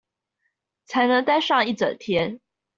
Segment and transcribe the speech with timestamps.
[0.87, 2.39] 才能待上一整天